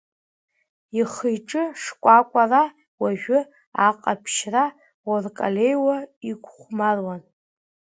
[0.99, 2.63] Ихы-иҿы шкәакәара
[3.01, 3.39] уажәы
[3.87, 4.65] аҟаԥшьра
[5.07, 5.97] уаркалеиуа
[6.29, 7.21] иқәхәмаруан.